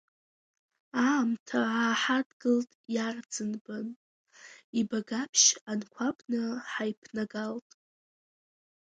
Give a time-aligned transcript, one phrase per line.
[1.05, 3.87] Аамҭа ааҳадгылт иарӡынбан,
[4.79, 7.69] ибагаԥшь-анқәабны ҳаиԥнагалт.